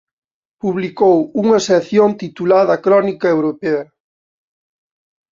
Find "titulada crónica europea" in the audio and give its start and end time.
2.21-3.83